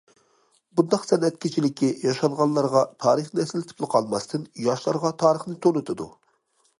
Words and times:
بۇنداق 0.79 1.03
سەنئەت 1.09 1.35
كېچىلىكى 1.43 1.89
ياشانغانلارغا 2.05 2.81
تارىخنى 3.05 3.43
ئەسلىتىپلا 3.45 3.91
قالماستىن، 3.97 4.49
ياشلارغا 4.69 5.13
تارىخنى 5.25 5.59
تونۇتىدۇ. 5.67 6.09